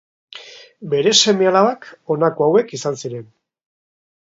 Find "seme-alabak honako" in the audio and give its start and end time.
1.17-2.49